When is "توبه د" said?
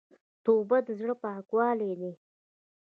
0.43-0.87